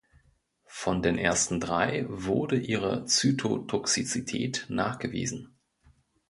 Von 0.65 1.03
den 1.03 1.19
ersten 1.19 1.59
drei 1.59 2.05
wurde 2.09 2.57
ihre 2.57 3.05
Zytotoxizität 3.05 4.65
nachgewiesen. 4.67 5.53